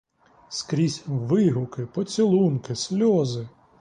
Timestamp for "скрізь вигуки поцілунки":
0.49-2.75